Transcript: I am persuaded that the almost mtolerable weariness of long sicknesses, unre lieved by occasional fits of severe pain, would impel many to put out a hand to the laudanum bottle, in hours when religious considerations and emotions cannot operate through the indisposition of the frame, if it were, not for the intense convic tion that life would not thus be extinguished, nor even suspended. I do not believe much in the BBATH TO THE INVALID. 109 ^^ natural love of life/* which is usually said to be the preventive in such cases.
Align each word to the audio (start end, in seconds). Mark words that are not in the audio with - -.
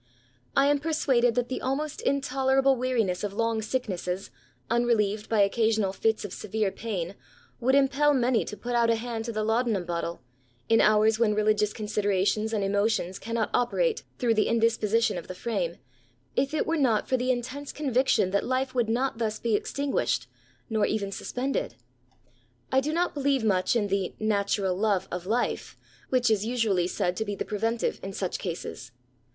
I 0.57 0.65
am 0.65 0.79
persuaded 0.79 1.35
that 1.35 1.47
the 1.47 1.61
almost 1.61 2.01
mtolerable 2.07 2.75
weariness 2.75 3.23
of 3.23 3.33
long 3.33 3.61
sicknesses, 3.61 4.31
unre 4.67 4.95
lieved 4.97 5.29
by 5.29 5.41
occasional 5.41 5.93
fits 5.93 6.25
of 6.25 6.33
severe 6.33 6.71
pain, 6.71 7.13
would 7.59 7.75
impel 7.75 8.11
many 8.15 8.43
to 8.45 8.57
put 8.57 8.73
out 8.73 8.89
a 8.89 8.95
hand 8.95 9.25
to 9.25 9.31
the 9.31 9.43
laudanum 9.43 9.85
bottle, 9.85 10.23
in 10.67 10.81
hours 10.81 11.19
when 11.19 11.35
religious 11.35 11.71
considerations 11.71 12.51
and 12.51 12.63
emotions 12.63 13.19
cannot 13.19 13.51
operate 13.53 14.01
through 14.17 14.33
the 14.33 14.47
indisposition 14.47 15.19
of 15.19 15.27
the 15.27 15.35
frame, 15.35 15.75
if 16.35 16.51
it 16.51 16.65
were, 16.65 16.77
not 16.77 17.07
for 17.07 17.15
the 17.15 17.29
intense 17.29 17.71
convic 17.71 18.07
tion 18.07 18.31
that 18.31 18.43
life 18.43 18.73
would 18.73 18.89
not 18.89 19.19
thus 19.19 19.37
be 19.37 19.53
extinguished, 19.55 20.27
nor 20.67 20.83
even 20.87 21.11
suspended. 21.11 21.75
I 22.71 22.79
do 22.79 22.91
not 22.91 23.13
believe 23.13 23.43
much 23.43 23.75
in 23.75 23.85
the 23.85 24.15
BBATH 24.17 24.17
TO 24.17 24.17
THE 24.17 24.25
INVALID. 24.25 24.29
109 24.29 24.29
^^ 24.29 24.29
natural 24.67 24.75
love 24.75 25.07
of 25.11 25.27
life/* 25.27 25.77
which 26.09 26.31
is 26.31 26.43
usually 26.43 26.87
said 26.87 27.15
to 27.17 27.23
be 27.23 27.35
the 27.35 27.45
preventive 27.45 27.99
in 28.01 28.13
such 28.13 28.39
cases. 28.39 28.91